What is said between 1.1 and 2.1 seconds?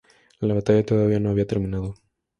no había terminado.